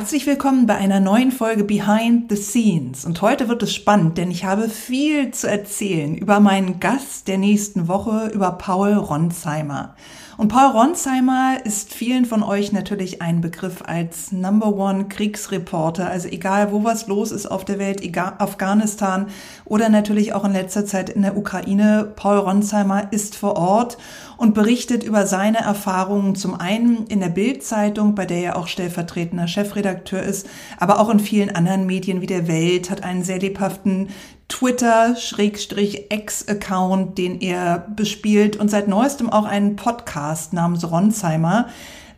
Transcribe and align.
Herzlich 0.00 0.26
willkommen 0.26 0.64
bei 0.64 0.76
einer 0.76 0.98
neuen 0.98 1.30
Folge 1.30 1.62
Behind 1.62 2.30
the 2.30 2.36
Scenes. 2.42 3.04
Und 3.04 3.20
heute 3.20 3.48
wird 3.48 3.62
es 3.62 3.74
spannend, 3.74 4.16
denn 4.16 4.30
ich 4.30 4.46
habe 4.46 4.70
viel 4.70 5.30
zu 5.30 5.46
erzählen 5.46 6.16
über 6.16 6.40
meinen 6.40 6.80
Gast 6.80 7.28
der 7.28 7.36
nächsten 7.36 7.86
Woche, 7.86 8.30
über 8.32 8.52
Paul 8.52 8.94
Ronsheimer. 8.94 9.94
Und 10.38 10.48
Paul 10.48 10.70
Ronsheimer 10.70 11.58
ist 11.64 11.92
vielen 11.92 12.24
von 12.24 12.42
euch 12.42 12.72
natürlich 12.72 13.20
ein 13.20 13.42
Begriff 13.42 13.82
als 13.86 14.32
Number 14.32 14.74
One 14.74 15.06
Kriegsreporter. 15.06 16.08
Also 16.08 16.28
egal, 16.28 16.72
wo 16.72 16.82
was 16.82 17.06
los 17.06 17.30
ist 17.30 17.44
auf 17.44 17.66
der 17.66 17.78
Welt, 17.78 18.00
egal 18.00 18.36
Afghanistan 18.38 19.26
oder 19.66 19.90
natürlich 19.90 20.32
auch 20.32 20.46
in 20.46 20.54
letzter 20.54 20.86
Zeit 20.86 21.10
in 21.10 21.20
der 21.20 21.36
Ukraine. 21.36 22.10
Paul 22.16 22.38
Ronsheimer 22.38 23.12
ist 23.12 23.36
vor 23.36 23.58
Ort 23.58 23.98
und 24.40 24.54
berichtet 24.54 25.04
über 25.04 25.26
seine 25.26 25.58
Erfahrungen 25.58 26.34
zum 26.34 26.58
einen 26.58 27.06
in 27.08 27.20
der 27.20 27.28
Bildzeitung, 27.28 28.14
bei 28.14 28.24
der 28.24 28.42
er 28.42 28.56
auch 28.56 28.68
stellvertretender 28.68 29.46
Chefredakteur 29.46 30.22
ist, 30.22 30.48
aber 30.78 30.98
auch 30.98 31.10
in 31.10 31.20
vielen 31.20 31.54
anderen 31.54 31.84
Medien 31.84 32.22
wie 32.22 32.26
der 32.26 32.48
Welt, 32.48 32.88
hat 32.88 33.04
einen 33.04 33.22
sehr 33.22 33.38
lebhaften 33.38 34.08
Twitter-X-Account, 34.48 37.18
den 37.18 37.38
er 37.42 37.86
bespielt 37.94 38.56
und 38.56 38.70
seit 38.70 38.88
neuestem 38.88 39.28
auch 39.28 39.44
einen 39.44 39.76
Podcast 39.76 40.54
namens 40.54 40.90
Ronsheimer, 40.90 41.68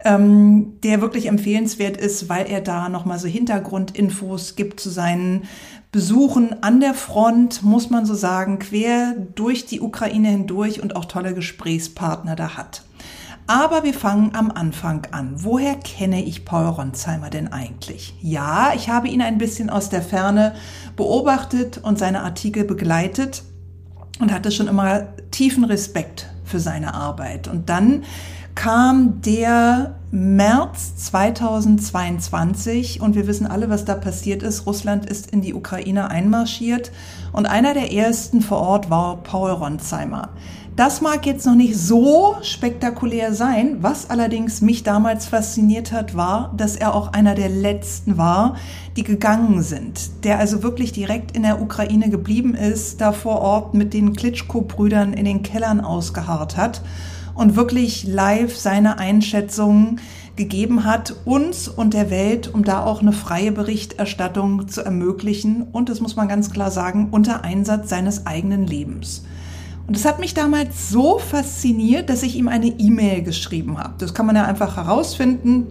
ähm, 0.04 0.74
der 0.84 1.00
wirklich 1.00 1.26
empfehlenswert 1.26 1.96
ist, 1.96 2.28
weil 2.28 2.48
er 2.48 2.60
da 2.60 2.88
nochmal 2.88 3.18
so 3.18 3.26
Hintergrundinfos 3.26 4.54
gibt 4.54 4.78
zu 4.78 4.90
seinen 4.90 5.48
Besuchen 5.92 6.62
an 6.62 6.80
der 6.80 6.94
Front, 6.94 7.62
muss 7.62 7.90
man 7.90 8.06
so 8.06 8.14
sagen, 8.14 8.58
quer 8.58 9.14
durch 9.34 9.66
die 9.66 9.82
Ukraine 9.82 10.30
hindurch 10.30 10.82
und 10.82 10.96
auch 10.96 11.04
tolle 11.04 11.34
Gesprächspartner 11.34 12.34
da 12.34 12.56
hat. 12.56 12.82
Aber 13.46 13.84
wir 13.84 13.92
fangen 13.92 14.34
am 14.34 14.50
Anfang 14.50 15.06
an. 15.10 15.34
Woher 15.44 15.74
kenne 15.74 16.24
ich 16.24 16.46
Paul 16.46 16.64
Ronsheimer 16.64 17.28
denn 17.28 17.52
eigentlich? 17.52 18.14
Ja, 18.22 18.72
ich 18.74 18.88
habe 18.88 19.08
ihn 19.08 19.20
ein 19.20 19.36
bisschen 19.36 19.68
aus 19.68 19.90
der 19.90 20.00
Ferne 20.00 20.54
beobachtet 20.96 21.76
und 21.76 21.98
seine 21.98 22.22
Artikel 22.22 22.64
begleitet 22.64 23.42
und 24.18 24.32
hatte 24.32 24.50
schon 24.50 24.68
immer 24.68 25.08
tiefen 25.30 25.64
Respekt 25.64 26.30
für 26.42 26.58
seine 26.58 26.94
Arbeit. 26.94 27.48
Und 27.48 27.68
dann 27.68 28.04
kam 28.54 29.22
der 29.22 29.94
März 30.10 30.96
2022 30.96 33.00
und 33.00 33.14
wir 33.14 33.26
wissen 33.26 33.46
alle, 33.46 33.70
was 33.70 33.86
da 33.86 33.94
passiert 33.94 34.42
ist. 34.42 34.66
Russland 34.66 35.06
ist 35.06 35.30
in 35.30 35.40
die 35.40 35.54
Ukraine 35.54 36.10
einmarschiert 36.10 36.92
und 37.32 37.46
einer 37.46 37.72
der 37.72 37.92
ersten 37.92 38.42
vor 38.42 38.58
Ort 38.58 38.90
war 38.90 39.22
Paul 39.22 39.52
Ronsheimer. 39.52 40.28
Das 40.76 41.02
mag 41.02 41.26
jetzt 41.26 41.44
noch 41.44 41.54
nicht 41.54 41.76
so 41.76 42.36
spektakulär 42.40 43.34
sein. 43.34 43.78
Was 43.80 44.08
allerdings 44.08 44.62
mich 44.62 44.82
damals 44.82 45.26
fasziniert 45.26 45.92
hat, 45.92 46.14
war, 46.14 46.54
dass 46.56 46.76
er 46.76 46.94
auch 46.94 47.12
einer 47.12 47.34
der 47.34 47.50
letzten 47.50 48.16
war, 48.16 48.56
die 48.96 49.04
gegangen 49.04 49.62
sind. 49.62 50.24
Der 50.24 50.38
also 50.38 50.62
wirklich 50.62 50.92
direkt 50.92 51.36
in 51.36 51.42
der 51.42 51.60
Ukraine 51.60 52.08
geblieben 52.08 52.54
ist, 52.54 53.02
da 53.02 53.12
vor 53.12 53.40
Ort 53.40 53.74
mit 53.74 53.92
den 53.92 54.14
Klitschko-Brüdern 54.14 55.12
in 55.12 55.26
den 55.26 55.42
Kellern 55.42 55.82
ausgeharrt 55.82 56.56
hat 56.56 56.80
und 57.34 57.56
wirklich 57.56 58.04
live 58.04 58.56
seine 58.56 58.98
Einschätzungen 58.98 60.00
gegeben 60.36 60.84
hat, 60.84 61.14
uns 61.24 61.68
und 61.68 61.94
der 61.94 62.10
Welt, 62.10 62.52
um 62.52 62.64
da 62.64 62.84
auch 62.84 63.02
eine 63.02 63.12
freie 63.12 63.52
Berichterstattung 63.52 64.68
zu 64.68 64.82
ermöglichen. 64.82 65.66
Und 65.72 65.88
das 65.88 66.00
muss 66.00 66.16
man 66.16 66.28
ganz 66.28 66.50
klar 66.50 66.70
sagen, 66.70 67.08
unter 67.10 67.44
Einsatz 67.44 67.90
seines 67.90 68.26
eigenen 68.26 68.66
Lebens. 68.66 69.24
Und 69.86 69.96
das 69.96 70.04
hat 70.04 70.20
mich 70.20 70.32
damals 70.32 70.90
so 70.90 71.18
fasziniert, 71.18 72.08
dass 72.08 72.22
ich 72.22 72.36
ihm 72.36 72.48
eine 72.48 72.68
E-Mail 72.68 73.22
geschrieben 73.22 73.78
habe. 73.78 73.94
Das 73.98 74.14
kann 74.14 74.26
man 74.26 74.36
ja 74.36 74.44
einfach 74.44 74.76
herausfinden, 74.76 75.66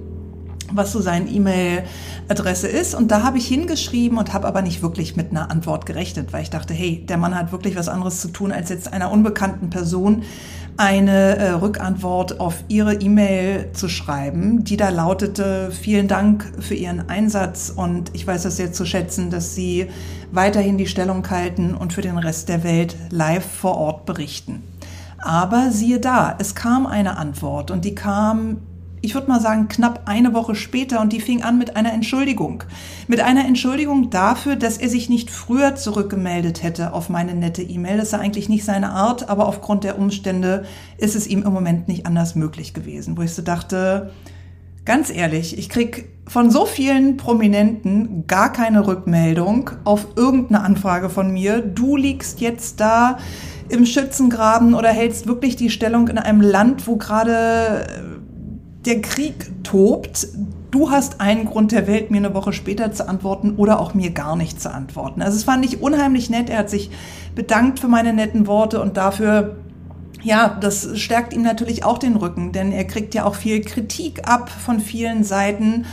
was 0.73 0.91
so 0.91 1.01
seine 1.01 1.29
E-Mail-Adresse 1.29 2.67
ist. 2.67 2.93
Und 2.93 3.11
da 3.11 3.23
habe 3.23 3.37
ich 3.37 3.47
hingeschrieben 3.47 4.17
und 4.17 4.33
habe 4.33 4.47
aber 4.47 4.61
nicht 4.61 4.81
wirklich 4.81 5.15
mit 5.15 5.31
einer 5.31 5.49
Antwort 5.49 5.85
gerechnet, 5.85 6.33
weil 6.33 6.43
ich 6.43 6.49
dachte, 6.49 6.73
hey, 6.73 7.05
der 7.07 7.17
Mann 7.17 7.35
hat 7.35 7.51
wirklich 7.51 7.75
was 7.75 7.89
anderes 7.89 8.21
zu 8.21 8.29
tun, 8.29 8.51
als 8.51 8.69
jetzt 8.69 8.91
einer 8.91 9.11
unbekannten 9.11 9.69
Person 9.69 10.23
eine 10.81 11.37
äh, 11.37 11.49
Rückantwort 11.51 12.39
auf 12.39 12.63
ihre 12.67 12.95
E-Mail 12.95 13.69
zu 13.71 13.87
schreiben, 13.87 14.63
die 14.63 14.77
da 14.77 14.89
lautete, 14.89 15.69
vielen 15.69 16.07
Dank 16.07 16.51
für 16.59 16.73
Ihren 16.73 17.07
Einsatz 17.07 17.71
und 17.75 18.09
ich 18.15 18.25
weiß 18.25 18.41
das 18.41 18.57
sehr 18.57 18.73
zu 18.73 18.83
schätzen, 18.83 19.29
dass 19.29 19.53
Sie 19.53 19.85
weiterhin 20.31 20.79
die 20.79 20.87
Stellung 20.87 21.29
halten 21.29 21.75
und 21.75 21.93
für 21.93 22.01
den 22.01 22.17
Rest 22.17 22.49
der 22.49 22.63
Welt 22.63 22.95
live 23.11 23.45
vor 23.45 23.77
Ort 23.77 24.07
berichten. 24.07 24.63
Aber 25.19 25.69
siehe 25.69 25.99
da, 25.99 26.35
es 26.39 26.55
kam 26.55 26.87
eine 26.87 27.17
Antwort 27.17 27.69
und 27.69 27.85
die 27.85 27.93
kam 27.93 28.57
ich 29.01 29.15
würde 29.15 29.27
mal 29.27 29.41
sagen, 29.41 29.67
knapp 29.67 30.03
eine 30.05 30.33
Woche 30.33 30.53
später 30.53 31.01
und 31.01 31.11
die 31.11 31.19
fing 31.19 31.41
an 31.41 31.57
mit 31.57 31.75
einer 31.75 31.91
Entschuldigung. 31.91 32.63
Mit 33.07 33.19
einer 33.19 33.45
Entschuldigung 33.45 34.11
dafür, 34.11 34.55
dass 34.55 34.77
er 34.77 34.89
sich 34.89 35.09
nicht 35.09 35.31
früher 35.31 35.75
zurückgemeldet 35.75 36.61
hätte 36.61 36.93
auf 36.93 37.09
meine 37.09 37.33
nette 37.33 37.63
E-Mail. 37.63 37.97
Das 37.97 38.07
ist 38.07 38.11
ja 38.13 38.19
eigentlich 38.19 38.47
nicht 38.47 38.63
seine 38.63 38.91
Art, 38.91 39.27
aber 39.27 39.47
aufgrund 39.47 39.83
der 39.83 39.97
Umstände 39.97 40.65
ist 40.97 41.15
es 41.15 41.27
ihm 41.27 41.43
im 41.43 41.51
Moment 41.51 41.87
nicht 41.87 42.05
anders 42.05 42.35
möglich 42.35 42.73
gewesen. 42.73 43.17
Wo 43.17 43.23
ich 43.23 43.33
so 43.33 43.41
dachte, 43.41 44.11
ganz 44.85 45.09
ehrlich, 45.09 45.57
ich 45.57 45.69
krieg 45.69 46.09
von 46.27 46.51
so 46.51 46.65
vielen 46.65 47.17
Prominenten 47.17 48.25
gar 48.27 48.53
keine 48.53 48.85
Rückmeldung 48.85 49.71
auf 49.83 50.09
irgendeine 50.15 50.63
Anfrage 50.63 51.09
von 51.09 51.31
mir. 51.31 51.61
Du 51.61 51.97
liegst 51.97 52.39
jetzt 52.39 52.79
da 52.79 53.17
im 53.67 53.85
Schützengraben 53.85 54.73
oder 54.73 54.89
hältst 54.89 55.27
wirklich 55.27 55.55
die 55.55 55.69
Stellung 55.69 56.07
in 56.07 56.17
einem 56.17 56.41
Land, 56.41 56.87
wo 56.87 56.97
gerade 56.97 58.10
der 58.85 59.01
Krieg 59.01 59.63
tobt. 59.63 60.27
Du 60.71 60.89
hast 60.89 61.19
einen 61.19 61.45
Grund 61.45 61.71
der 61.71 61.87
Welt, 61.87 62.11
mir 62.11 62.17
eine 62.17 62.33
Woche 62.33 62.53
später 62.53 62.91
zu 62.91 63.07
antworten 63.07 63.55
oder 63.57 63.79
auch 63.79 63.93
mir 63.93 64.11
gar 64.11 64.35
nicht 64.35 64.61
zu 64.61 64.71
antworten. 64.71 65.21
Also 65.21 65.37
es 65.37 65.43
fand 65.43 65.65
ich 65.65 65.81
unheimlich 65.81 66.29
nett. 66.29 66.49
Er 66.49 66.59
hat 66.59 66.69
sich 66.69 66.89
bedankt 67.35 67.79
für 67.79 67.87
meine 67.87 68.13
netten 68.13 68.47
Worte 68.47 68.81
und 68.81 68.97
dafür, 68.97 69.57
ja, 70.23 70.57
das 70.59 70.97
stärkt 70.97 71.33
ihm 71.33 71.41
natürlich 71.41 71.83
auch 71.83 71.97
den 71.97 72.15
Rücken, 72.15 72.51
denn 72.51 72.71
er 72.71 72.85
kriegt 72.85 73.13
ja 73.13 73.25
auch 73.25 73.35
viel 73.35 73.61
Kritik 73.61 74.27
ab 74.27 74.49
von 74.49 74.79
vielen 74.79 75.23
Seiten. 75.23 75.85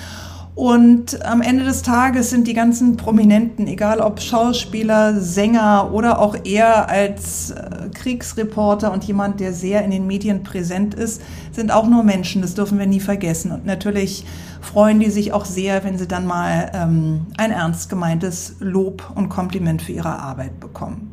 Und 0.58 1.24
am 1.24 1.40
Ende 1.40 1.62
des 1.62 1.82
Tages 1.82 2.30
sind 2.30 2.48
die 2.48 2.52
ganzen 2.52 2.96
Prominenten, 2.96 3.68
egal 3.68 4.00
ob 4.00 4.20
Schauspieler, 4.20 5.20
Sänger 5.20 5.90
oder 5.92 6.18
auch 6.18 6.34
er 6.42 6.88
als 6.88 7.52
äh, 7.52 7.88
Kriegsreporter 7.94 8.90
und 8.90 9.04
jemand, 9.04 9.38
der 9.38 9.52
sehr 9.52 9.84
in 9.84 9.92
den 9.92 10.08
Medien 10.08 10.42
präsent 10.42 10.94
ist, 10.94 11.22
sind 11.52 11.70
auch 11.70 11.86
nur 11.86 12.02
Menschen. 12.02 12.42
Das 12.42 12.56
dürfen 12.56 12.76
wir 12.80 12.86
nie 12.86 12.98
vergessen. 12.98 13.52
Und 13.52 13.66
natürlich 13.66 14.26
freuen 14.60 14.98
die 14.98 15.10
sich 15.10 15.32
auch 15.32 15.44
sehr, 15.44 15.84
wenn 15.84 15.96
sie 15.96 16.08
dann 16.08 16.26
mal 16.26 16.72
ähm, 16.74 17.26
ein 17.36 17.52
ernst 17.52 17.88
gemeintes 17.88 18.56
Lob 18.58 19.12
und 19.14 19.28
Kompliment 19.28 19.80
für 19.80 19.92
ihre 19.92 20.18
Arbeit 20.18 20.58
bekommen. 20.58 21.12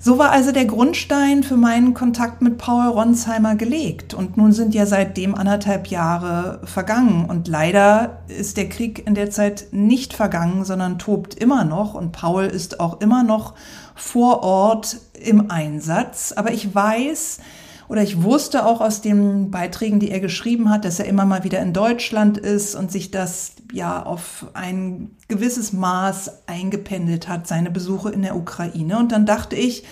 So 0.00 0.16
war 0.16 0.30
also 0.30 0.52
der 0.52 0.64
Grundstein 0.64 1.42
für 1.42 1.56
meinen 1.56 1.92
Kontakt 1.92 2.40
mit 2.40 2.56
Paul 2.56 2.86
Ronsheimer 2.86 3.56
gelegt. 3.56 4.14
Und 4.14 4.36
nun 4.36 4.52
sind 4.52 4.72
ja 4.72 4.86
seitdem 4.86 5.34
anderthalb 5.34 5.88
Jahre 5.88 6.60
vergangen. 6.62 7.24
Und 7.28 7.48
leider 7.48 8.20
ist 8.28 8.56
der 8.56 8.68
Krieg 8.68 9.04
in 9.08 9.16
der 9.16 9.30
Zeit 9.30 9.66
nicht 9.72 10.14
vergangen, 10.14 10.64
sondern 10.64 11.00
tobt 11.00 11.34
immer 11.34 11.64
noch. 11.64 11.94
Und 11.94 12.12
Paul 12.12 12.44
ist 12.44 12.78
auch 12.78 13.00
immer 13.00 13.24
noch 13.24 13.54
vor 13.96 14.44
Ort 14.44 14.98
im 15.20 15.50
Einsatz. 15.50 16.32
Aber 16.36 16.52
ich 16.52 16.72
weiß, 16.72 17.40
oder 17.88 18.02
ich 18.02 18.22
wusste 18.22 18.66
auch 18.66 18.80
aus 18.80 19.00
den 19.00 19.50
Beiträgen, 19.50 19.98
die 19.98 20.10
er 20.10 20.20
geschrieben 20.20 20.70
hat, 20.70 20.84
dass 20.84 20.98
er 20.98 21.06
immer 21.06 21.24
mal 21.24 21.44
wieder 21.44 21.60
in 21.60 21.72
Deutschland 21.72 22.36
ist 22.36 22.74
und 22.74 22.92
sich 22.92 23.10
das 23.10 23.52
ja 23.72 24.02
auf 24.02 24.46
ein 24.52 25.10
gewisses 25.28 25.72
Maß 25.72 26.46
eingependelt 26.46 27.28
hat, 27.28 27.46
seine 27.46 27.70
Besuche 27.70 28.10
in 28.10 28.22
der 28.22 28.36
Ukraine. 28.36 28.98
Und 28.98 29.12
dann 29.12 29.24
dachte 29.24 29.56
ich, 29.56 29.84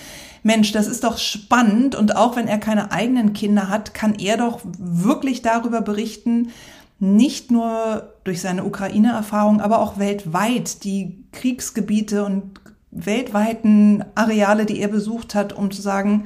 Mensch, 0.43 0.73
das 0.73 0.87
ist 0.87 1.05
doch 1.05 1.19
spannend. 1.19 1.94
Und 1.94 2.17
auch 2.17 2.37
wenn 2.37 2.49
er 2.49 2.59
keine 2.59 2.93
eigenen 2.93 3.32
Kinder 3.32 3.69
hat, 3.69 3.94
kann 3.94 4.15
er 4.15 4.37
doch 4.37 4.61
wirklich 4.79 5.43
darüber 5.43 5.81
berichten, 5.81 6.50
nicht 6.99 7.50
nur 7.50 8.15
durch 8.25 8.41
seine 8.41 8.65
Ukraine-Erfahrung, 8.65 9.61
aber 9.61 9.81
auch 9.81 9.99
weltweit 9.99 10.85
die 10.85 11.25
Kriegsgebiete 11.32 12.25
und 12.25 12.61
weltweiten 12.91 14.05
Areale, 14.15 14.65
die 14.65 14.81
er 14.81 14.88
besucht 14.88 15.35
hat, 15.35 15.53
um 15.53 15.71
zu 15.71 15.82
sagen, 15.82 16.25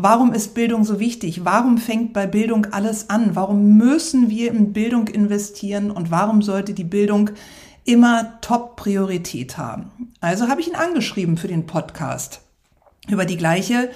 Warum 0.00 0.32
ist 0.32 0.54
Bildung 0.54 0.84
so 0.84 1.00
wichtig? 1.00 1.44
Warum 1.44 1.76
fängt 1.76 2.12
bei 2.12 2.28
Bildung 2.28 2.66
alles 2.66 3.10
an? 3.10 3.34
Warum 3.34 3.76
müssen 3.78 4.30
wir 4.30 4.52
in 4.52 4.72
Bildung 4.72 5.08
investieren 5.08 5.90
und 5.90 6.12
warum 6.12 6.40
sollte 6.40 6.72
die 6.72 6.84
Bildung 6.84 7.30
immer 7.84 8.40
Top-Priorität 8.40 9.58
haben? 9.58 9.90
Also 10.20 10.46
habe 10.46 10.60
ich 10.60 10.68
ihn 10.68 10.76
angeschrieben 10.76 11.36
für 11.36 11.48
den 11.48 11.66
Podcast 11.66 12.42
über 13.08 13.24
die 13.24 13.36
gleiche 13.36 13.90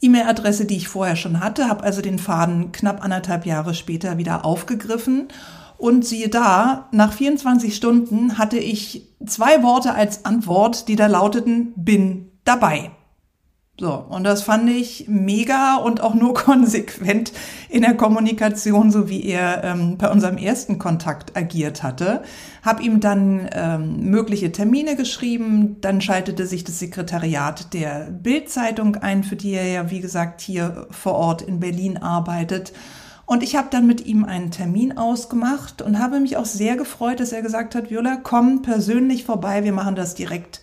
E-Mail-Adresse, 0.00 0.64
die 0.64 0.78
ich 0.78 0.88
vorher 0.88 1.16
schon 1.16 1.40
hatte, 1.40 1.68
habe 1.68 1.84
also 1.84 2.00
den 2.00 2.18
Faden 2.18 2.72
knapp 2.72 3.04
anderthalb 3.04 3.44
Jahre 3.44 3.74
später 3.74 4.16
wieder 4.16 4.46
aufgegriffen. 4.46 5.28
Und 5.76 6.06
siehe 6.06 6.30
da, 6.30 6.88
nach 6.92 7.12
24 7.12 7.76
Stunden 7.76 8.38
hatte 8.38 8.56
ich 8.56 9.06
zwei 9.26 9.62
Worte 9.62 9.92
als 9.92 10.24
Antwort, 10.24 10.88
die 10.88 10.96
da 10.96 11.08
lauteten, 11.08 11.74
bin 11.76 12.30
dabei. 12.44 12.90
So, 13.82 14.04
und 14.10 14.22
das 14.22 14.44
fand 14.44 14.70
ich 14.70 15.06
mega 15.08 15.74
und 15.74 16.00
auch 16.02 16.14
nur 16.14 16.34
konsequent 16.34 17.32
in 17.68 17.82
der 17.82 17.96
Kommunikation, 17.96 18.92
so 18.92 19.08
wie 19.08 19.24
er 19.24 19.64
ähm, 19.64 19.98
bei 19.98 20.08
unserem 20.08 20.36
ersten 20.36 20.78
Kontakt 20.78 21.36
agiert 21.36 21.82
hatte. 21.82 22.22
Hab 22.64 22.80
ihm 22.80 23.00
dann 23.00 23.48
ähm, 23.52 24.08
mögliche 24.08 24.52
Termine 24.52 24.94
geschrieben, 24.94 25.78
dann 25.80 26.00
schaltete 26.00 26.46
sich 26.46 26.62
das 26.62 26.78
Sekretariat 26.78 27.74
der 27.74 28.08
Bildzeitung 28.12 28.94
ein, 28.94 29.24
für 29.24 29.34
die 29.34 29.54
er 29.54 29.66
ja, 29.66 29.90
wie 29.90 30.00
gesagt, 30.00 30.42
hier 30.42 30.86
vor 30.90 31.14
Ort 31.14 31.42
in 31.42 31.58
Berlin 31.58 31.96
arbeitet. 31.96 32.72
Und 33.26 33.42
ich 33.42 33.56
habe 33.56 33.66
dann 33.68 33.88
mit 33.88 34.06
ihm 34.06 34.24
einen 34.24 34.52
Termin 34.52 34.96
ausgemacht 34.96 35.82
und 35.82 35.98
habe 35.98 36.20
mich 36.20 36.36
auch 36.36 36.44
sehr 36.44 36.76
gefreut, 36.76 37.18
dass 37.18 37.32
er 37.32 37.42
gesagt 37.42 37.74
hat, 37.74 37.90
Viola, 37.90 38.20
komm 38.22 38.62
persönlich 38.62 39.24
vorbei, 39.24 39.64
wir 39.64 39.72
machen 39.72 39.96
das 39.96 40.14
direkt 40.14 40.60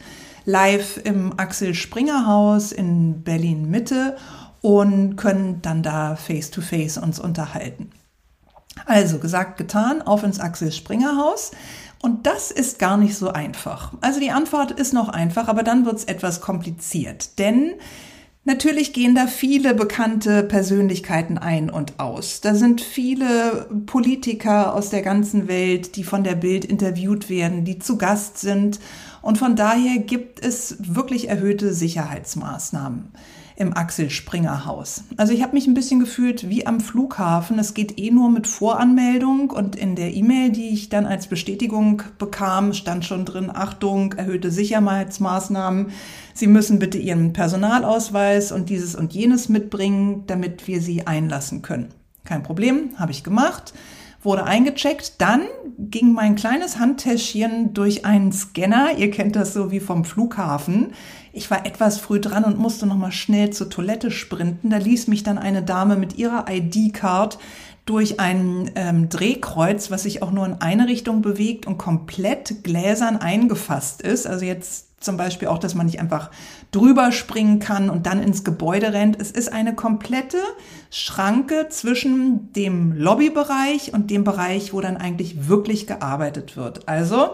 live 0.50 1.00
im 1.04 1.38
Axel 1.38 1.76
Springer 1.76 2.26
Haus 2.26 2.72
in 2.72 3.22
Berlin 3.22 3.70
Mitte 3.70 4.18
und 4.62 5.16
können 5.16 5.62
dann 5.62 5.84
da 5.84 6.16
face 6.16 6.50
to 6.50 6.62
face 6.62 6.98
uns 6.98 7.20
unterhalten. 7.20 7.92
Also 8.86 9.20
gesagt, 9.20 9.58
getan, 9.58 10.02
auf 10.02 10.24
ins 10.24 10.40
Axel 10.40 10.72
Springer 10.72 11.18
Haus. 11.18 11.52
Und 12.02 12.26
das 12.26 12.50
ist 12.50 12.80
gar 12.80 12.98
nicht 12.98 13.16
so 13.16 13.30
einfach. 13.30 13.94
Also 14.02 14.20
die 14.20 14.32
Antwort 14.32 14.72
ist 14.72 14.94
noch 14.94 15.10
einfach, 15.10 15.50
aber 15.50 15.64
dann 15.64 15.86
wird 15.86 15.98
es 15.98 16.06
etwas 16.06 16.42
kompliziert. 16.42 17.38
Denn 17.38 17.74
Natürlich 18.46 18.94
gehen 18.94 19.16
da 19.16 19.28
viele 19.28 19.74
bekannte 19.74 20.44
Persönlichkeiten 20.44 21.38
ein 21.38 21.70
und 21.70 22.00
aus. 22.00 22.42
Da 22.42 22.56
sind 22.56 22.82
viele 22.82 23.68
Politiker 23.86 24.74
aus 24.74 24.90
der 24.90 25.02
ganzen 25.02 25.48
Welt, 25.48 25.96
die 25.98 26.04
von 26.04 26.24
der 26.24 26.36
Bild 26.36 26.66
interviewt 26.66 27.30
werden, 27.30 27.66
die 27.66 27.80
zu 27.80 27.98
Gast 27.98 28.38
sind. 28.40 28.80
Und 29.22 29.38
von 29.38 29.56
daher 29.56 30.00
gibt 30.00 30.44
es 30.44 30.78
wirklich 30.80 31.28
erhöhte 31.28 31.74
Sicherheitsmaßnahmen 31.74 33.12
im 33.60 33.76
Axel 33.76 34.10
Springer 34.10 34.66
Haus. 34.66 35.04
Also 35.18 35.34
ich 35.34 35.44
habe 35.44 35.54
mich 35.54 35.68
ein 35.68 35.74
bisschen 35.74 36.00
gefühlt 36.00 36.50
wie 36.50 36.66
am 36.66 36.80
Flughafen. 36.80 37.60
Es 37.60 37.74
geht 37.74 38.00
eh 38.00 38.10
nur 38.10 38.32
mit 38.32 38.48
Voranmeldung 38.48 39.52
und 39.52 39.76
in 39.76 39.96
der 39.96 40.14
E-Mail, 40.14 40.52
die 40.52 40.70
ich 40.70 40.88
dann 40.88 41.06
als 41.06 41.28
Bestätigung 41.28 42.02
bekam, 42.18 42.74
stand 42.74 43.04
schon 43.06 43.26
drin, 43.26 43.52
Achtung, 43.54 44.14
erhöhte 44.14 44.50
Sicherheitsmaßnahmen. 44.50 45.92
Sie 46.34 46.48
müssen 46.48 46.80
bitte 46.80 46.98
Ihren 46.98 47.34
Personalausweis 47.34 48.54
und 48.54 48.70
dieses 48.70 48.96
und 48.96 49.14
jenes 49.14 49.50
mitbringen, 49.50 50.24
damit 50.26 50.68
wir 50.68 50.82
Sie 50.82 51.06
einlassen 51.06 51.62
können. 51.62 51.90
Kein 52.24 52.44
Problem, 52.44 52.92
habe 52.98 53.12
ich 53.12 53.24
gemacht 53.24 53.74
wurde 54.22 54.44
eingecheckt. 54.44 55.14
Dann 55.20 55.44
ging 55.78 56.14
mein 56.14 56.36
kleines 56.36 56.78
Handtäschchen 56.78 57.74
durch 57.74 58.06
einen 58.06 58.32
Scanner. 58.32 58.98
Ihr 58.98 59.12
kennt 59.12 59.36
das 59.36 59.54
so 59.54 59.72
wie 59.72 59.80
vom 59.80 60.06
Flughafen. 60.06 60.94
Ich 61.40 61.50
war 61.50 61.66
etwas 61.66 62.00
früh 62.00 62.20
dran 62.20 62.44
und 62.44 62.58
musste 62.58 62.86
noch 62.86 62.98
mal 62.98 63.14
schnell 63.14 63.52
zur 63.52 63.70
Toilette 63.70 64.12
sprinten. 64.12 64.72
Da 64.72 64.76
ließ 64.76 65.08
mich 65.08 65.24
dann 65.24 65.38
eine 65.38 65.64
Dame 65.64 65.96
mit 65.96 66.18
ihrer 66.18 66.48
ID-Card 66.50 67.40
durch 67.86 68.20
ein 68.20 68.70
ähm, 68.76 69.08
Drehkreuz, 69.08 69.90
was 69.90 70.04
sich 70.04 70.22
auch 70.22 70.32
nur 70.32 70.46
in 70.46 70.56
eine 70.56 70.90
Richtung 70.90 71.22
bewegt 71.22 71.66
und 71.66 71.78
komplett 71.78 72.66
gläsern 72.66 73.16
eingefasst 73.16 74.02
ist. 74.02 74.28
Also 74.28 74.44
jetzt 74.44 75.02
zum 75.02 75.16
Beispiel 75.16 75.48
auch, 75.48 75.60
dass 75.60 75.76
man 75.76 75.86
nicht 75.86 76.02
einfach 76.02 76.30
drüber 76.72 77.14
springen 77.14 77.60
kann 77.60 77.90
und 77.90 78.06
dann 78.06 78.22
ins 78.22 78.44
Gebäude 78.44 78.92
rennt. 78.92 79.18
Es 79.18 79.32
ist 79.32 79.48
eine 79.54 79.74
komplette 79.74 80.40
Schranke 80.92 81.68
zwischen 81.70 82.52
dem 82.52 82.92
Lobbybereich 82.92 83.94
und 83.94 84.12
dem 84.12 84.26
Bereich, 84.26 84.74
wo 84.74 84.82
dann 84.82 84.98
eigentlich 84.98 85.48
wirklich 85.48 85.88
gearbeitet 85.88 86.58
wird. 86.58 86.90
Also 86.90 87.30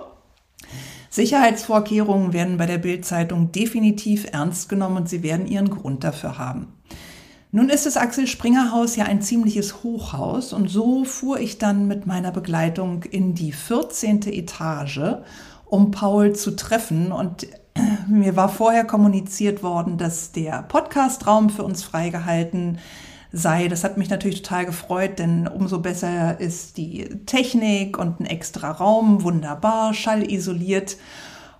Sicherheitsvorkehrungen 1.15 2.33
werden 2.33 2.57
bei 2.57 2.65
der 2.65 2.77
Bildzeitung 2.77 3.51
definitiv 3.51 4.27
ernst 4.31 4.67
genommen 4.69 4.97
und 4.97 5.09
sie 5.09 5.23
werden 5.23 5.47
ihren 5.47 5.69
Grund 5.69 6.03
dafür 6.03 6.37
haben. 6.37 6.67
Nun 7.51 7.69
ist 7.69 7.85
das 7.85 7.95
Axel 7.95 8.27
Springer 8.27 8.73
Haus 8.73 8.97
ja 8.97 9.05
ein 9.05 9.21
ziemliches 9.21 9.81
Hochhaus 9.81 10.51
und 10.51 10.67
so 10.67 11.05
fuhr 11.05 11.39
ich 11.39 11.57
dann 11.57 11.87
mit 11.87 12.05
meiner 12.05 12.31
Begleitung 12.31 13.03
in 13.03 13.33
die 13.33 13.53
14. 13.53 14.23
Etage 14.23 14.99
um 15.65 15.91
Paul 15.91 16.33
zu 16.33 16.55
treffen. 16.55 17.11
Und 17.11 17.47
mir 18.07 18.35
war 18.35 18.49
vorher 18.49 18.85
kommuniziert 18.85 19.63
worden, 19.63 19.97
dass 19.97 20.31
der 20.31 20.63
Podcastraum 20.63 21.49
für 21.49 21.63
uns 21.63 21.83
freigehalten 21.83 22.79
sei. 23.35 23.67
Das 23.67 23.83
hat 23.83 23.97
mich 23.97 24.09
natürlich 24.09 24.41
total 24.41 24.65
gefreut, 24.65 25.19
denn 25.19 25.47
umso 25.47 25.79
besser 25.79 26.39
ist 26.39 26.77
die 26.77 27.09
Technik 27.25 27.97
und 27.97 28.19
ein 28.19 28.25
extra 28.25 28.71
Raum, 28.71 29.23
wunderbar, 29.23 29.93
schallisoliert. 29.93 30.97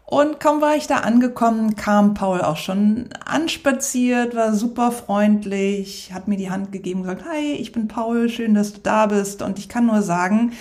Und 0.05 0.39
kaum 0.39 0.61
war 0.61 0.75
ich 0.75 0.85
da 0.85 0.97
angekommen, 0.97 1.75
kam 1.75 2.13
Paul 2.13 2.41
auch 2.41 2.57
schon 2.57 3.09
anspaziert, 3.25 4.35
war 4.35 4.53
super 4.53 4.91
freundlich, 4.91 6.11
hat 6.13 6.27
mir 6.27 6.37
die 6.37 6.51
Hand 6.51 6.71
gegeben 6.71 7.01
und 7.01 7.07
gesagt, 7.07 7.25
hi, 7.27 7.53
ich 7.53 7.71
bin 7.71 7.87
Paul, 7.87 8.29
schön, 8.29 8.53
dass 8.53 8.73
du 8.73 8.81
da 8.81 9.07
bist. 9.07 9.41
Und 9.41 9.57
ich 9.57 9.67
kann 9.67 9.87
nur 9.87 10.03
sagen, 10.03 10.51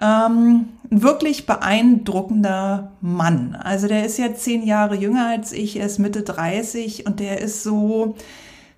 ähm, 0.00 0.68
ein 0.90 1.02
wirklich 1.02 1.46
beeindruckender 1.46 2.92
Mann. 3.02 3.54
Also 3.54 3.86
der 3.86 4.06
ist 4.06 4.18
ja 4.18 4.34
zehn 4.34 4.64
Jahre 4.64 4.96
jünger 4.96 5.28
als 5.28 5.52
ich, 5.52 5.78
er 5.78 5.86
ist 5.86 5.98
Mitte 5.98 6.22
30 6.22 7.06
und 7.06 7.20
der 7.20 7.40
ist 7.40 7.62
so, 7.62 8.16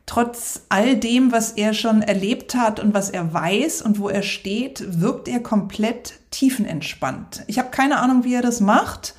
trotz 0.08 0.62
all 0.70 0.96
dem, 0.96 1.32
was 1.32 1.52
er 1.52 1.74
schon 1.74 2.02
erlebt 2.02 2.54
hat 2.54 2.80
und 2.80 2.94
was 2.94 3.10
er 3.10 3.32
weiß 3.32 3.82
und 3.82 4.00
wo 4.00 4.08
er 4.08 4.22
steht, 4.22 5.00
wirkt 5.00 5.28
er 5.28 5.40
komplett 5.40 6.14
tiefenentspannt. 6.30 7.44
Ich 7.46 7.58
habe 7.58 7.70
keine 7.70 7.98
Ahnung, 8.00 8.24
wie 8.24 8.34
er 8.34 8.42
das 8.42 8.60
macht, 8.60 9.14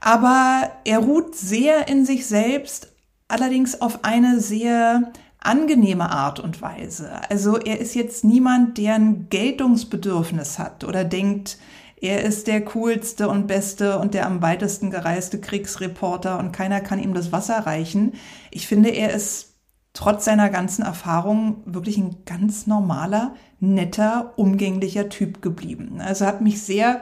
aber 0.00 0.72
er 0.84 0.98
ruht 0.98 1.36
sehr 1.36 1.88
in 1.88 2.04
sich 2.04 2.26
selbst, 2.26 2.88
allerdings 3.28 3.80
auf 3.80 4.04
eine 4.04 4.40
sehr 4.40 5.12
angenehme 5.38 6.10
Art 6.10 6.40
und 6.40 6.60
Weise. 6.60 7.12
Also 7.30 7.56
er 7.58 7.80
ist 7.80 7.94
jetzt 7.94 8.24
niemand, 8.24 8.76
der 8.76 8.96
ein 8.96 9.28
Geltungsbedürfnis 9.30 10.58
hat 10.58 10.82
oder 10.82 11.04
denkt, 11.04 11.58
er 12.00 12.22
ist 12.22 12.48
der 12.48 12.62
coolste 12.64 13.28
und 13.28 13.46
beste 13.46 13.98
und 13.98 14.14
der 14.14 14.26
am 14.26 14.42
weitesten 14.42 14.90
gereiste 14.90 15.40
Kriegsreporter 15.40 16.38
und 16.38 16.52
keiner 16.52 16.80
kann 16.80 16.98
ihm 16.98 17.14
das 17.14 17.30
Wasser 17.30 17.60
reichen. 17.60 18.14
Ich 18.50 18.66
finde, 18.66 18.90
er 18.90 19.14
ist 19.14 19.53
trotz 19.94 20.26
seiner 20.26 20.50
ganzen 20.50 20.82
Erfahrung 20.82 21.62
wirklich 21.64 21.96
ein 21.96 22.16
ganz 22.26 22.66
normaler, 22.66 23.34
netter, 23.60 24.34
umgänglicher 24.36 25.08
Typ 25.08 25.40
geblieben. 25.40 26.00
Also 26.00 26.26
hat 26.26 26.42
mich 26.42 26.60
sehr 26.62 27.00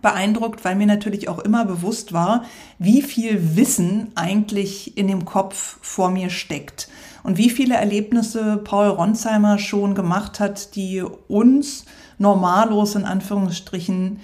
beeindruckt, 0.00 0.64
weil 0.64 0.76
mir 0.76 0.86
natürlich 0.86 1.28
auch 1.28 1.38
immer 1.40 1.64
bewusst 1.64 2.12
war, 2.12 2.44
wie 2.78 3.02
viel 3.02 3.56
Wissen 3.56 4.08
eigentlich 4.14 4.96
in 4.96 5.08
dem 5.08 5.24
Kopf 5.24 5.78
vor 5.82 6.10
mir 6.10 6.30
steckt 6.30 6.88
und 7.22 7.38
wie 7.38 7.50
viele 7.50 7.74
Erlebnisse 7.74 8.56
Paul 8.64 8.88
Ronsheimer 8.88 9.58
schon 9.58 9.94
gemacht 9.94 10.40
hat, 10.40 10.74
die 10.74 11.02
uns 11.28 11.84
normallos 12.18 12.94
in 12.94 13.04
Anführungsstrichen 13.04 14.20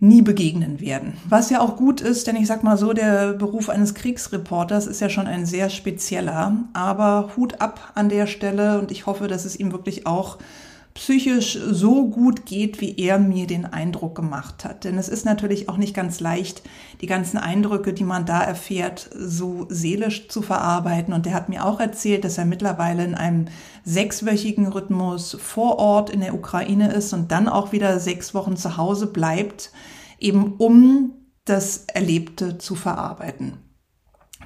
nie 0.00 0.22
begegnen 0.22 0.80
werden. 0.80 1.12
Was 1.28 1.50
ja 1.50 1.60
auch 1.60 1.76
gut 1.76 2.00
ist, 2.00 2.26
denn 2.26 2.36
ich 2.36 2.46
sag 2.46 2.64
mal 2.64 2.78
so, 2.78 2.94
der 2.94 3.34
Beruf 3.34 3.68
eines 3.68 3.94
Kriegsreporters 3.94 4.86
ist 4.86 5.00
ja 5.00 5.10
schon 5.10 5.26
ein 5.26 5.44
sehr 5.44 5.68
spezieller, 5.68 6.56
aber 6.72 7.30
Hut 7.36 7.60
ab 7.60 7.92
an 7.94 8.08
der 8.08 8.26
Stelle 8.26 8.78
und 8.78 8.90
ich 8.90 9.04
hoffe, 9.04 9.28
dass 9.28 9.44
es 9.44 9.60
ihm 9.60 9.72
wirklich 9.72 10.06
auch 10.06 10.38
psychisch 11.00 11.58
so 11.70 12.10
gut 12.10 12.44
geht, 12.44 12.82
wie 12.82 12.94
er 12.98 13.18
mir 13.18 13.46
den 13.46 13.64
Eindruck 13.64 14.14
gemacht 14.14 14.66
hat. 14.66 14.84
Denn 14.84 14.98
es 14.98 15.08
ist 15.08 15.24
natürlich 15.24 15.70
auch 15.70 15.78
nicht 15.78 15.94
ganz 15.94 16.20
leicht, 16.20 16.62
die 17.00 17.06
ganzen 17.06 17.38
Eindrücke, 17.38 17.94
die 17.94 18.04
man 18.04 18.26
da 18.26 18.42
erfährt, 18.42 19.08
so 19.16 19.64
seelisch 19.70 20.28
zu 20.28 20.42
verarbeiten. 20.42 21.14
Und 21.14 21.26
er 21.26 21.32
hat 21.32 21.48
mir 21.48 21.64
auch 21.64 21.80
erzählt, 21.80 22.22
dass 22.24 22.36
er 22.36 22.44
mittlerweile 22.44 23.02
in 23.02 23.14
einem 23.14 23.46
sechswöchigen 23.82 24.66
Rhythmus 24.66 25.38
vor 25.40 25.78
Ort 25.78 26.10
in 26.10 26.20
der 26.20 26.34
Ukraine 26.34 26.92
ist 26.92 27.14
und 27.14 27.32
dann 27.32 27.48
auch 27.48 27.72
wieder 27.72 27.98
sechs 27.98 28.34
Wochen 28.34 28.58
zu 28.58 28.76
Hause 28.76 29.06
bleibt, 29.06 29.72
eben 30.18 30.56
um 30.58 31.14
das 31.46 31.86
Erlebte 31.86 32.58
zu 32.58 32.74
verarbeiten. 32.74 33.69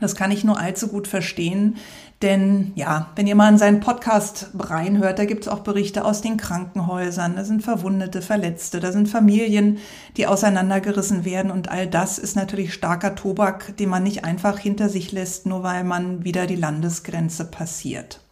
Das 0.01 0.17
kann 0.17 0.33
ich 0.33 0.45
nur 0.45 0.59
allzu 0.59 0.89
gut 0.89 1.07
verstehen, 1.07 1.77
denn 2.21 2.73
ja, 2.75 3.11
wenn 3.17 3.27
ihr 3.27 3.35
mal 3.35 3.51
in 3.51 3.59
seinen 3.59 3.81
Podcast 3.81 4.49
reinhört, 4.59 5.19
da 5.19 5.25
gibt 5.25 5.43
es 5.45 5.49
auch 5.49 5.61
Berichte 5.61 6.05
aus 6.05 6.21
den 6.21 6.37
Krankenhäusern, 6.37 7.37
da 7.37 7.45
sind 7.45 7.63
Verwundete, 7.63 8.23
Verletzte, 8.23 8.81
da 8.81 8.93
sind 8.93 9.09
Familien, 9.09 9.79
die 10.17 10.27
auseinandergerissen 10.27 11.25
werden 11.25 11.51
und 11.51 11.71
all 11.71 11.87
das 11.87 12.19
ist 12.19 12.35
natürlich 12.35 12.73
starker 12.73 13.15
Tobak, 13.15 13.77
den 13.77 13.91
man 13.91 14.03
nicht 14.03 14.25
einfach 14.25 14.59
hinter 14.59 14.89
sich 14.89 15.13
lässt, 15.13 15.47
nur 15.47 15.63
weil 15.63 15.85
man 15.85 16.25
wieder 16.25 16.47
die 16.47 16.57
Landesgrenze 16.57 17.45
passiert. 17.45 18.24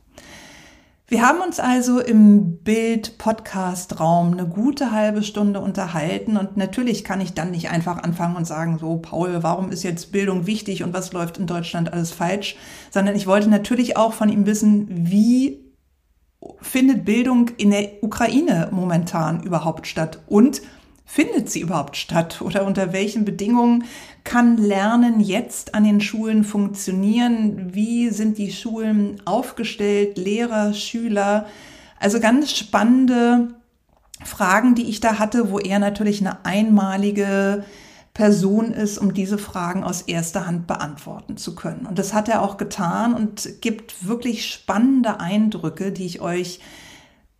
Wir 1.13 1.29
haben 1.29 1.43
uns 1.43 1.61
also 1.61 2.01
im 2.01 2.57
Bild-Podcast-Raum 2.63 4.33
eine 4.33 4.47
gute 4.47 4.93
halbe 4.93 5.23
Stunde 5.23 5.61
unterhalten 5.61 6.39
und 6.39 6.57
natürlich 6.57 7.05
kann 7.05 7.21
ich 7.21 7.35
dann 7.35 7.51
nicht 7.51 7.69
einfach 7.69 8.03
anfangen 8.03 8.35
und 8.35 8.47
sagen, 8.47 8.79
so 8.79 8.97
Paul, 8.97 9.43
warum 9.43 9.71
ist 9.71 9.83
jetzt 9.83 10.11
Bildung 10.11 10.47
wichtig 10.47 10.83
und 10.83 10.95
was 10.95 11.13
läuft 11.13 11.37
in 11.37 11.47
Deutschland 11.47 11.93
alles 11.93 12.13
falsch, 12.13 12.57
sondern 12.91 13.15
ich 13.15 13.27
wollte 13.27 13.51
natürlich 13.51 13.99
auch 13.99 14.15
von 14.15 14.31
ihm 14.31 14.47
wissen, 14.47 14.87
wie 14.89 15.75
findet 16.63 17.05
Bildung 17.05 17.51
in 17.59 17.73
der 17.73 18.03
Ukraine 18.03 18.71
momentan 18.73 19.43
überhaupt 19.43 19.87
statt? 19.87 20.23
Und 20.29 20.63
findet 21.13 21.51
sie 21.51 21.61
überhaupt 21.61 21.99
statt 21.99 22.41
oder 22.41 22.65
unter 22.65 22.95
welchen 22.95 23.27
Bedingungen 23.27 23.85
kann 24.25 24.57
Lernen 24.57 25.21
jetzt 25.21 25.75
an 25.75 25.85
den 25.85 26.01
Schulen 26.01 26.43
funktionieren? 26.43 27.75
Wie 27.75 28.09
sind 28.09 28.39
die 28.39 28.51
Schulen 28.51 29.21
aufgestellt? 29.27 30.17
Lehrer, 30.17 30.73
Schüler? 30.73 31.45
Also 32.01 32.19
ganz 32.19 32.57
spannende 32.57 33.49
Fragen, 34.25 34.75
die 34.75 34.89
ich 34.89 35.01
da 35.01 35.19
hatte, 35.19 35.51
wo 35.51 35.59
er 35.59 35.81
natürlich 35.81 36.23
eine 36.23 36.47
einmalige 36.47 37.63
Person 38.15 38.73
ist, 38.73 38.97
um 38.97 39.13
diese 39.13 39.37
Fragen 39.37 39.85
aus 39.85 40.01
erster 40.01 40.47
Hand 40.47 40.67
beantworten 40.67 41.37
zu 41.37 41.55
können. 41.55 41.85
Und 41.85 41.99
das 41.99 42.15
hat 42.15 42.31
er 42.31 42.41
auch 42.41 42.57
getan 42.57 43.13
und 43.13 43.61
gibt 43.61 44.07
wirklich 44.07 44.51
spannende 44.51 45.21
Eindrücke, 45.21 45.93
die 45.93 46.07
ich 46.07 46.23
euch 46.23 46.61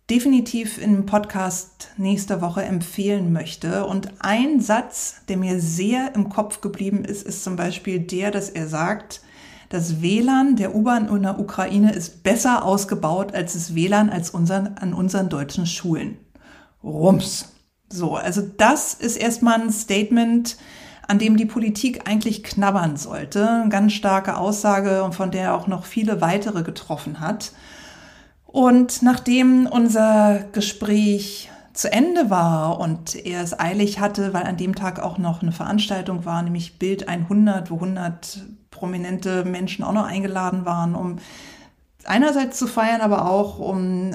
definitiv 0.09 0.81
im 0.81 1.05
Podcast 1.05 1.89
nächste 1.97 2.41
Woche 2.41 2.63
empfehlen 2.63 3.31
möchte. 3.31 3.85
Und 3.85 4.09
ein 4.19 4.59
Satz, 4.59 5.21
der 5.29 5.37
mir 5.37 5.59
sehr 5.59 6.13
im 6.15 6.29
Kopf 6.29 6.61
geblieben 6.61 7.05
ist, 7.05 7.25
ist 7.25 7.43
zum 7.43 7.55
Beispiel 7.55 7.99
der, 7.99 8.31
dass 8.31 8.49
er 8.49 8.67
sagt, 8.67 9.21
das 9.69 10.01
WLAN 10.01 10.55
der 10.55 10.75
U-Bahn 10.75 11.07
in 11.07 11.23
der 11.23 11.39
Ukraine 11.39 11.93
ist 11.93 12.21
besser 12.21 12.63
ausgebaut 12.63 13.33
als 13.33 13.53
das 13.53 13.73
WLAN 13.73 14.09
als 14.09 14.29
unseren, 14.29 14.77
an 14.77 14.93
unseren 14.93 15.29
deutschen 15.29 15.65
Schulen. 15.65 16.17
Rums. 16.83 17.53
So, 17.89 18.15
also 18.15 18.41
das 18.41 18.93
ist 18.93 19.17
erstmal 19.17 19.61
ein 19.61 19.71
Statement, 19.71 20.57
an 21.07 21.17
dem 21.17 21.37
die 21.37 21.45
Politik 21.45 22.07
eigentlich 22.07 22.43
knabbern 22.43 22.97
sollte. 22.97 23.49
Eine 23.49 23.69
ganz 23.69 23.93
starke 23.93 24.37
Aussage, 24.37 25.09
von 25.11 25.31
der 25.31 25.43
er 25.43 25.55
auch 25.55 25.67
noch 25.67 25.85
viele 25.85 26.21
weitere 26.21 26.63
getroffen 26.63 27.19
hat. 27.19 27.51
Und 28.53 29.01
nachdem 29.01 29.65
unser 29.65 30.45
Gespräch 30.51 31.49
zu 31.73 31.91
Ende 31.91 32.29
war 32.29 32.79
und 32.79 33.15
er 33.15 33.41
es 33.41 33.59
eilig 33.59 33.99
hatte, 33.99 34.31
weil 34.31 34.43
an 34.43 34.57
dem 34.57 34.75
Tag 34.75 34.99
auch 34.99 35.17
noch 35.17 35.41
eine 35.41 35.51
Veranstaltung 35.51 36.23
war, 36.23 36.43
nämlich 36.43 36.77
Bild 36.77 37.07
100, 37.07 37.71
wo 37.71 37.75
100 37.75 38.45
prominente 38.69 39.43
Menschen 39.43 39.83
auch 39.83 39.91
noch 39.91 40.05
eingeladen 40.05 40.65
waren, 40.65 40.93
um 40.93 41.15
einerseits 42.05 42.57
zu 42.57 42.67
feiern, 42.67 43.01
aber 43.01 43.29
auch 43.29 43.59
um 43.59 44.11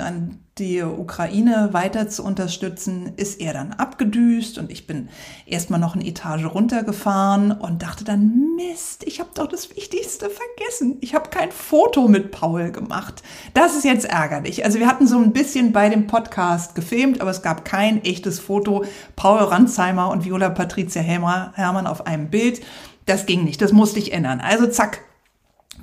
die 0.59 0.83
Ukraine 0.83 1.68
weiter 1.73 2.09
zu 2.09 2.25
unterstützen, 2.25 3.12
ist 3.16 3.40
er 3.40 3.52
dann 3.52 3.73
abgedüst 3.73 4.59
und 4.59 4.73
ich 4.73 4.87
bin 4.87 5.09
erstmal 5.47 5.78
noch 5.78 5.95
eine 5.95 6.07
Etage 6.07 6.47
runtergefahren 6.47 7.52
und 7.52 7.83
dachte 7.83 8.04
dann, 8.04 8.57
Mist, 8.57 9.04
ich 9.07 9.21
habe 9.21 9.30
doch 9.35 9.47
das 9.47 9.75
Wichtigste 9.76 10.28
vergessen. 10.28 10.99
Ich 11.00 11.14
habe 11.14 11.30
kein 11.30 11.52
Foto 11.52 12.09
mit 12.09 12.33
Paul 12.33 12.73
gemacht. 12.73 13.23
Das 13.54 13.76
ist 13.76 13.85
jetzt 13.85 14.07
ärgerlich. 14.07 14.64
Also 14.64 14.80
wir 14.80 14.88
hatten 14.88 15.07
so 15.07 15.18
ein 15.18 15.33
bisschen 15.33 15.73
bei 15.73 15.88
dem 15.88 16.07
Podcast 16.07 16.75
gefilmt, 16.75 17.21
aber 17.21 17.30
es 17.30 17.42
gab 17.42 17.64
kein 17.64 18.04
echtes 18.04 18.40
Foto. 18.40 18.85
Paul 19.14 19.38
Ranzheimer 19.38 20.11
und 20.11 20.25
Viola 20.25 20.50
Patricia 20.50 21.02
Hermann 21.02 21.87
auf 21.87 22.07
einem 22.07 22.30
Bild. 22.30 22.61
Das 23.07 23.26
ging 23.26 23.45
nicht, 23.45 23.62
das 23.62 23.73
musste 23.73 24.00
ich 24.00 24.12
ändern. 24.12 24.40
Also 24.40 24.66
zack, 24.66 25.04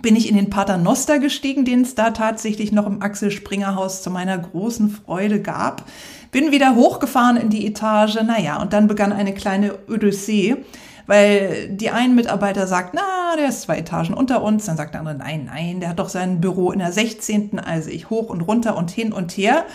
bin 0.01 0.15
ich 0.15 0.29
in 0.29 0.35
den 0.35 0.49
Paternoster 0.49 1.19
gestiegen, 1.19 1.65
den 1.65 1.81
es 1.81 1.95
da 1.95 2.11
tatsächlich 2.11 2.71
noch 2.71 2.85
im 2.85 3.01
Axel 3.01 3.31
Springer 3.31 3.75
Haus 3.75 4.03
zu 4.03 4.09
meiner 4.09 4.37
großen 4.37 4.89
Freude 4.89 5.41
gab. 5.41 5.85
Bin 6.31 6.51
wieder 6.51 6.75
hochgefahren 6.75 7.37
in 7.37 7.49
die 7.49 7.65
Etage, 7.65 8.15
naja, 8.23 8.61
und 8.61 8.73
dann 8.73 8.87
begann 8.87 9.13
eine 9.13 9.33
kleine 9.33 9.77
Odyssee, 9.89 10.57
weil 11.07 11.69
die 11.69 11.89
einen 11.89 12.15
Mitarbeiter 12.15 12.67
sagt, 12.67 12.93
na, 12.93 13.35
der 13.37 13.49
ist 13.49 13.61
zwei 13.61 13.77
Etagen 13.77 14.13
unter 14.13 14.41
uns, 14.41 14.65
dann 14.65 14.77
sagt 14.77 14.93
der 14.93 15.01
andere, 15.01 15.17
nein, 15.17 15.49
nein, 15.53 15.79
der 15.79 15.89
hat 15.89 15.99
doch 15.99 16.09
sein 16.09 16.41
Büro 16.41 16.71
in 16.71 16.79
der 16.79 16.91
16., 16.91 17.59
also 17.59 17.89
ich 17.89 18.09
hoch 18.09 18.29
und 18.29 18.41
runter 18.41 18.77
und 18.77 18.91
hin 18.91 19.13
und 19.13 19.31
her. 19.33 19.65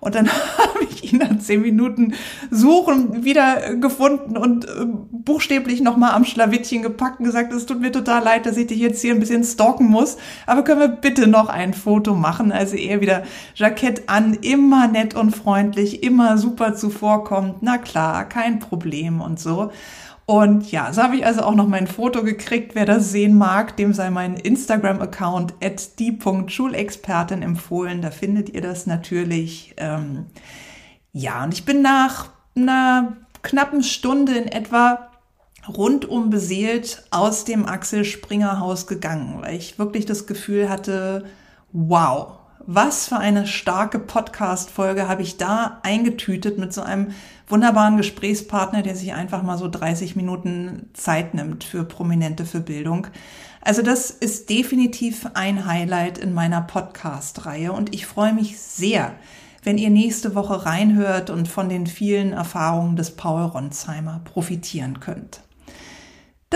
Und 0.00 0.14
dann 0.14 0.28
habe 0.58 0.84
ich 0.90 1.12
ihn 1.12 1.18
nach 1.18 1.38
zehn 1.38 1.60
Minuten 1.60 2.14
Suchen 2.50 3.22
wieder 3.24 3.76
gefunden 3.76 4.36
und 4.36 4.64
äh, 4.64 4.86
buchstäblich 5.10 5.82
nochmal 5.82 6.12
am 6.12 6.24
Schlawittchen 6.24 6.82
gepackt 6.82 7.20
und 7.20 7.26
gesagt, 7.26 7.52
es 7.52 7.66
tut 7.66 7.80
mir 7.80 7.92
total 7.92 8.24
leid, 8.24 8.46
dass 8.46 8.56
ich 8.56 8.66
dich 8.66 8.78
jetzt 8.78 9.02
hier 9.02 9.14
ein 9.14 9.20
bisschen 9.20 9.44
stalken 9.44 9.86
muss, 9.86 10.16
aber 10.46 10.64
können 10.64 10.80
wir 10.80 10.88
bitte 10.88 11.26
noch 11.26 11.48
ein 11.50 11.74
Foto 11.74 12.14
machen? 12.14 12.50
Also 12.50 12.76
er 12.76 13.00
wieder 13.02 13.22
Jackett 13.54 14.08
an, 14.08 14.34
immer 14.34 14.88
nett 14.88 15.14
und 15.14 15.36
freundlich, 15.36 16.02
immer 16.02 16.38
super 16.38 16.74
zuvorkommt. 16.74 17.56
Na 17.60 17.76
klar, 17.76 18.24
kein 18.26 18.58
Problem 18.58 19.20
und 19.20 19.38
so. 19.38 19.70
Und 20.30 20.70
ja, 20.70 20.92
so 20.92 21.02
habe 21.02 21.16
ich 21.16 21.26
also 21.26 21.42
auch 21.42 21.56
noch 21.56 21.66
mein 21.66 21.88
Foto 21.88 22.22
gekriegt. 22.22 22.76
Wer 22.76 22.86
das 22.86 23.10
sehen 23.10 23.36
mag, 23.36 23.76
dem 23.76 23.92
sei 23.92 24.10
mein 24.10 24.36
Instagram-Account 24.36 25.54
at 25.60 25.98
die.schulexpertin 25.98 27.42
empfohlen. 27.42 28.00
Da 28.00 28.12
findet 28.12 28.48
ihr 28.48 28.60
das 28.60 28.86
natürlich. 28.86 29.74
Ähm, 29.76 30.26
ja, 31.12 31.42
und 31.42 31.52
ich 31.52 31.64
bin 31.64 31.82
nach 31.82 32.28
einer 32.54 33.16
knappen 33.42 33.82
Stunde 33.82 34.34
in 34.34 34.46
etwa 34.46 35.10
rundum 35.66 36.30
beseelt 36.30 37.02
aus 37.10 37.44
dem 37.44 37.66
Axel 37.66 38.04
Springer 38.04 38.60
Haus 38.60 38.86
gegangen, 38.86 39.38
weil 39.40 39.56
ich 39.56 39.80
wirklich 39.80 40.06
das 40.06 40.28
Gefühl 40.28 40.68
hatte, 40.68 41.24
wow, 41.72 42.38
was 42.66 43.08
für 43.08 43.16
eine 43.16 43.46
starke 43.46 43.98
Podcast-Folge 43.98 45.08
habe 45.08 45.22
ich 45.22 45.36
da 45.36 45.80
eingetütet 45.82 46.58
mit 46.58 46.72
so 46.72 46.82
einem 46.82 47.12
wunderbaren 47.48 47.96
Gesprächspartner, 47.96 48.82
der 48.82 48.96
sich 48.96 49.12
einfach 49.12 49.42
mal 49.42 49.58
so 49.58 49.68
30 49.68 50.16
Minuten 50.16 50.88
Zeit 50.92 51.34
nimmt 51.34 51.64
für 51.64 51.84
Prominente 51.84 52.44
für 52.44 52.60
Bildung. 52.60 53.06
Also 53.60 53.82
das 53.82 54.10
ist 54.10 54.48
definitiv 54.50 55.26
ein 55.34 55.66
Highlight 55.66 56.18
in 56.18 56.32
meiner 56.32 56.62
Podcast-Reihe 56.62 57.72
und 57.72 57.94
ich 57.94 58.06
freue 58.06 58.32
mich 58.32 58.58
sehr, 58.58 59.14
wenn 59.62 59.76
ihr 59.76 59.90
nächste 59.90 60.34
Woche 60.34 60.64
reinhört 60.64 61.28
und 61.28 61.48
von 61.48 61.68
den 61.68 61.86
vielen 61.86 62.32
Erfahrungen 62.32 62.96
des 62.96 63.10
Paul 63.10 63.44
Ronsheimer 63.44 64.20
profitieren 64.24 65.00
könnt. 65.00 65.40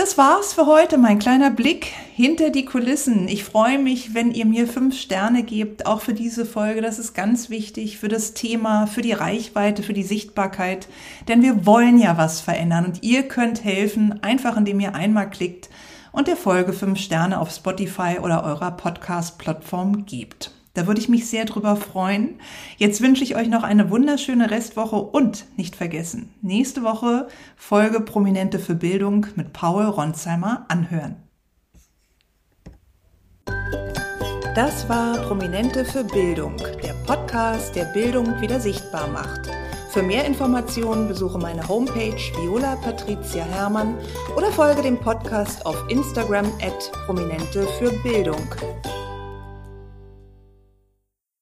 Das 0.05 0.19
war's 0.19 0.53
für 0.53 0.67
heute, 0.67 0.99
mein 0.99 1.17
kleiner 1.17 1.49
Blick 1.49 1.87
hinter 2.13 2.51
die 2.51 2.63
Kulissen. 2.63 3.27
Ich 3.27 3.43
freue 3.43 3.79
mich, 3.79 4.13
wenn 4.13 4.29
ihr 4.29 4.45
mir 4.45 4.67
fünf 4.67 4.95
Sterne 4.99 5.41
gebt, 5.41 5.87
auch 5.87 6.01
für 6.01 6.13
diese 6.13 6.45
Folge. 6.45 6.83
Das 6.83 6.99
ist 6.99 7.15
ganz 7.15 7.49
wichtig 7.49 7.97
für 7.97 8.07
das 8.07 8.35
Thema, 8.35 8.85
für 8.85 9.01
die 9.01 9.13
Reichweite, 9.13 9.81
für 9.81 9.93
die 9.93 10.03
Sichtbarkeit. 10.03 10.87
Denn 11.27 11.41
wir 11.41 11.65
wollen 11.65 11.97
ja 11.97 12.19
was 12.19 12.39
verändern 12.39 12.85
und 12.85 13.01
ihr 13.01 13.23
könnt 13.27 13.63
helfen, 13.63 14.21
einfach 14.21 14.57
indem 14.57 14.79
ihr 14.79 14.93
einmal 14.93 15.27
klickt 15.27 15.71
und 16.11 16.27
der 16.27 16.37
Folge 16.37 16.73
fünf 16.73 16.99
Sterne 16.99 17.39
auf 17.39 17.49
Spotify 17.49 18.19
oder 18.21 18.43
eurer 18.43 18.77
Podcast-Plattform 18.77 20.05
gebt. 20.05 20.54
Da 20.75 20.87
würde 20.87 20.99
ich 20.99 21.09
mich 21.09 21.27
sehr 21.27 21.45
drüber 21.45 21.77
freuen. 21.77 22.35
Jetzt 22.77 23.01
wünsche 23.01 23.23
ich 23.23 23.35
euch 23.35 23.47
noch 23.47 23.63
eine 23.63 23.89
wunderschöne 23.89 24.51
Restwoche 24.51 24.97
und 24.97 25.45
nicht 25.57 25.75
vergessen, 25.75 26.29
nächste 26.41 26.83
Woche 26.83 27.27
Folge 27.55 28.01
Prominente 28.01 28.59
für 28.59 28.75
Bildung 28.75 29.25
mit 29.35 29.53
Paul 29.53 29.85
Ronsheimer 29.85 30.65
anhören. 30.67 31.15
Das 34.53 34.87
war 34.87 35.17
Prominente 35.23 35.85
für 35.85 36.03
Bildung, 36.03 36.55
der 36.57 36.93
Podcast, 37.05 37.75
der 37.75 37.85
Bildung 37.85 38.39
wieder 38.41 38.59
sichtbar 38.59 39.07
macht. 39.07 39.49
Für 39.91 40.03
mehr 40.03 40.25
Informationen 40.25 41.07
besuche 41.07 41.37
meine 41.37 41.65
Homepage 41.69 42.19
Viola 42.37 42.75
Patricia 42.75 43.45
Hermann 43.45 43.97
oder 44.35 44.51
folge 44.51 44.81
dem 44.81 44.99
Podcast 44.99 45.65
auf 45.65 45.77
Instagram 45.87 46.47
at 46.61 46.91
Prominente 47.05 47.65
für 47.79 47.91
Bildung. 48.03 48.45